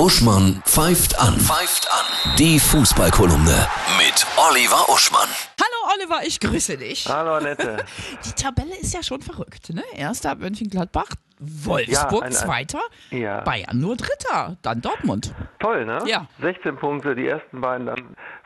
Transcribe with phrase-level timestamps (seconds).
[0.00, 1.38] Uschmann pfeift an.
[1.38, 2.34] Pfeift an.
[2.38, 5.28] Die Fußballkolumne mit Oliver Uschmann.
[5.60, 7.06] Hallo Oliver, ich grüße dich.
[7.06, 7.84] Hallo Annette.
[8.24, 9.82] Die Tabelle ist ja schon verrückt, ne?
[9.94, 11.10] Erster Mönchengladbach,
[11.40, 12.80] Wolfsburg Ja, ein- ein- Zweiter,
[13.10, 13.40] Ja.
[13.40, 15.34] Bayern nur Dritter, dann Dortmund.
[15.58, 15.98] Toll, ne?
[16.06, 16.26] Ja.
[16.40, 18.00] 16 Punkte, die ersten beiden, dann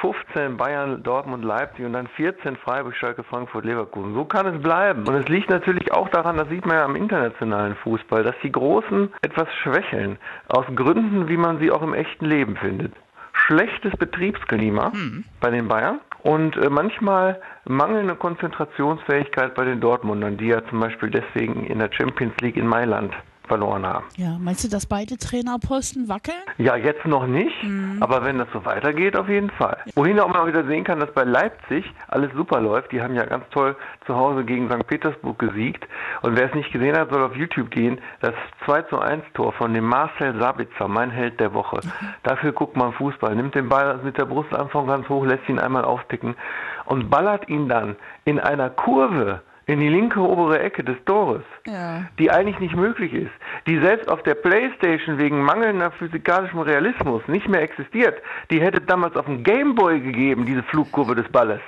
[0.00, 4.14] 15 Bayern, Dortmund, Leipzig und dann 14 Freiburg, Schalke, Frankfurt, Leverkusen.
[4.14, 5.06] So kann es bleiben.
[5.06, 8.50] Und es liegt natürlich auch daran, das sieht man ja am internationalen Fußball, dass die
[8.52, 10.18] Großen etwas schwächeln.
[10.48, 12.92] Aus Gründen, wie man sie auch im echten Leben findet.
[13.32, 14.92] Schlechtes Betriebsklima
[15.40, 21.10] bei den Bayern und äh, manchmal mangelnde Konzentrationsfähigkeit bei den Dortmundern, die ja zum Beispiel
[21.10, 23.12] deswegen in der Champions League in Mailand
[23.50, 24.04] verloren haben.
[24.16, 26.38] Ja, meinst du, dass beide Trainerposten wackeln?
[26.58, 27.56] Ja, jetzt noch nicht,
[27.98, 29.78] aber wenn das so weitergeht, auf jeden Fall.
[29.96, 32.92] Wohin auch man auch wieder sehen kann, dass bei Leipzig alles super läuft.
[32.92, 33.74] Die haben ja ganz toll
[34.06, 34.86] zu Hause gegen St.
[34.86, 35.84] Petersburg gesiegt.
[36.22, 38.00] Und wer es nicht gesehen hat, soll auf YouTube gehen.
[38.20, 38.34] Das
[38.66, 41.80] 2 zu 1 Tor von dem Marcel Sabitzer, mein Held der Woche.
[42.22, 45.58] Dafür guckt man Fußball, nimmt den Ball mit der Brust Anfang ganz hoch, lässt ihn
[45.58, 46.36] einmal aufticken
[46.84, 52.04] und ballert ihn dann in einer Kurve in die linke obere Ecke des Tores Ja.
[52.18, 53.30] die eigentlich nicht möglich ist,
[53.66, 59.16] die selbst auf der Playstation wegen mangelnder physikalischem Realismus nicht mehr existiert, die hätte damals
[59.16, 61.60] auf dem Gameboy gegeben, diese Flugkurve des Balles.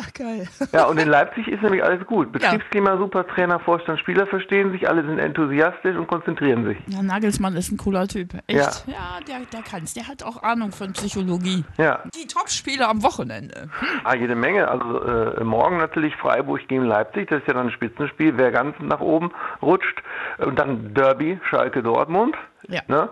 [0.00, 0.46] Ach, geil.
[0.72, 2.32] Ja, und in Leipzig ist nämlich alles gut.
[2.32, 6.76] Betriebsklima super, Trainer, Vorstand, Spieler verstehen sich, alle sind enthusiastisch und konzentrieren sich.
[6.88, 8.34] Ja, Nagelsmann ist ein cooler Typ.
[8.46, 8.84] Echt?
[8.86, 9.94] Ja, der, der kann's.
[9.94, 11.64] Der hat auch Ahnung von Psychologie.
[11.78, 13.68] Ja, Die Topspiele am Wochenende.
[14.04, 14.68] ah, jede Menge.
[14.68, 18.76] Also äh, morgen natürlich Freiburg gegen Leipzig, das ist ja dann ein Spitzenspiel, wer ganz
[18.80, 19.30] nach oben
[19.62, 20.02] rutscht.
[20.38, 22.36] Und dann Derby, Schalke Dortmund.
[22.68, 22.82] Ja.
[22.88, 23.08] Ne?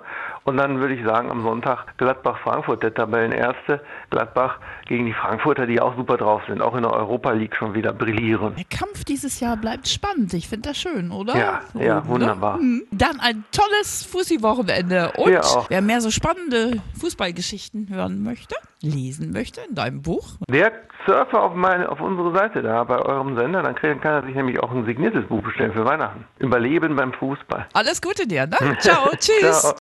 [0.47, 3.81] Und dann würde ich sagen, am Sonntag Gladbach-Frankfurt, der Tabellenerste.
[4.11, 7.75] Gladbach gegen die Frankfurter, die auch super drauf sind, auch in der Europa League schon
[7.75, 8.55] wieder brillieren.
[8.55, 10.33] Der Kampf dieses Jahr bleibt spannend.
[10.35, 11.37] Ich finde das schön, oder?
[11.37, 12.59] Ja, So ja, wunderbar.
[12.59, 12.63] Ne?
[12.63, 12.83] Hm.
[12.93, 15.13] Dann ein tolles Fussi-Wochenende.
[15.17, 20.29] Und Ja, wer mehr so spannende Fußballgeschichten hören möchte, lesen möchte in deinem Buch.
[20.49, 20.71] Der
[21.07, 24.61] surfe auf, meine, auf unsere Seite da bei eurem Sender, dann kann er sich nämlich
[24.63, 26.25] auch ein signiertes Buch bestellen für Weihnachten.
[26.39, 27.67] Überleben beim Fußball.
[27.73, 28.57] Alles Gute dir, ne?
[28.79, 29.61] Ciao, tschüss.
[29.63, 29.75] Ciao.